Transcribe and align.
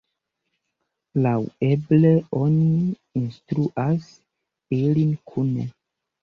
Laŭeble, 1.25 2.11
oni 2.37 2.71
instruas 3.21 4.09
ilin 4.79 5.13
kune. 5.35 5.69